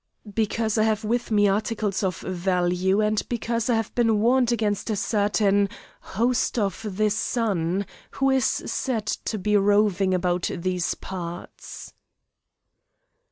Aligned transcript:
"Because 0.33 0.79
I 0.79 0.83
have 0.85 1.03
with 1.03 1.29
me 1.29 1.47
articles 1.47 2.01
of 2.01 2.21
value, 2.21 3.01
and 3.01 3.21
because 3.29 3.69
I 3.69 3.75
have 3.75 3.93
been 3.93 4.19
warned 4.19 4.51
against 4.51 4.89
a 4.89 4.95
certain 4.95 5.69
'Host 5.99 6.57
of 6.57 6.97
the 6.97 7.11
Sun,' 7.11 7.85
who 8.13 8.31
is 8.31 8.45
said 8.47 9.05
to 9.05 9.37
be 9.37 9.55
roving 9.55 10.15
about 10.15 10.49
these 10.51 10.95
parts." 10.95 11.93